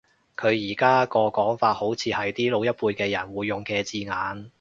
[0.35, 4.49] 佢而家個講法好似係啲老一輩嘅人會用嘅字眼